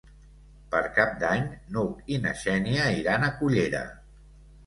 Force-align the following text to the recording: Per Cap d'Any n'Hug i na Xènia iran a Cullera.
Per 0.75 0.79
Cap 0.95 1.11
d'Any 1.23 1.43
n'Hug 1.75 2.09
i 2.15 2.17
na 2.25 2.33
Xènia 2.45 2.87
iran 3.01 3.27
a 3.27 3.31
Cullera. 3.43 3.83